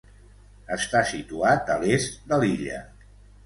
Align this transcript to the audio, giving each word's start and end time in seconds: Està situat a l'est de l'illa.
Està 0.75 1.03
situat 1.11 1.71
a 1.77 1.77
l'est 1.87 2.19
de 2.33 2.43
l'illa. 2.45 2.85